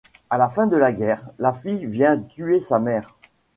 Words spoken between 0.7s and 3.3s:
la guerre, la fille vient tuer sa mère.